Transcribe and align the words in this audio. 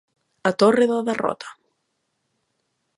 A 0.49 0.51
torre 0.61 0.85
da 0.91 0.97
derrotA. 1.09 1.49